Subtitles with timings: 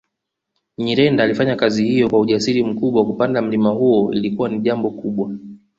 [0.77, 5.33] Nyirenda alifanya kazi hiyo kwa ujasiri mkubwa kupanda mlima huo ilikuwa ni jambo kubwa